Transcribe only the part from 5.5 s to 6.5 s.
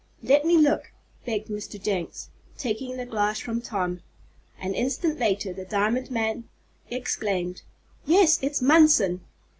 the diamond man